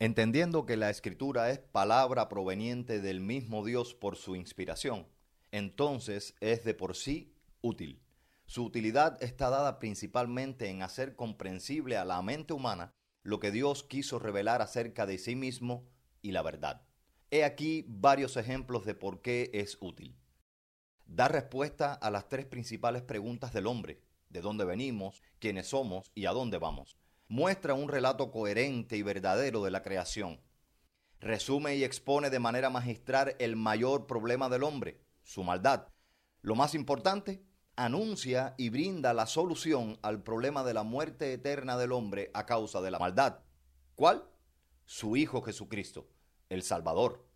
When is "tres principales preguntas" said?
22.28-23.52